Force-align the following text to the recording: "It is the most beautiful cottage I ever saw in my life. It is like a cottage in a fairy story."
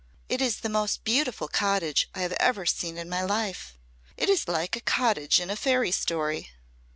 "It 0.29 0.41
is 0.41 0.61
the 0.61 0.67
most 0.67 1.03
beautiful 1.03 1.47
cottage 1.47 2.09
I 2.15 2.23
ever 2.23 2.65
saw 2.65 2.87
in 2.87 3.07
my 3.07 3.21
life. 3.21 3.77
It 4.17 4.29
is 4.29 4.47
like 4.47 4.75
a 4.75 4.79
cottage 4.81 5.39
in 5.39 5.51
a 5.51 5.55
fairy 5.55 5.91
story." 5.91 6.49